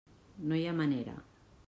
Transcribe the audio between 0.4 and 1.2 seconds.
No hi ha manera.